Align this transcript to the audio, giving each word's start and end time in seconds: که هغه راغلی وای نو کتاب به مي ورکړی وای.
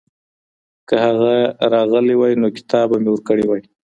که 0.87 0.95
هغه 1.05 1.33
راغلی 1.73 2.15
وای 2.17 2.33
نو 2.41 2.47
کتاب 2.57 2.87
به 2.91 2.97
مي 3.03 3.09
ورکړی 3.11 3.43
وای. 3.47 3.61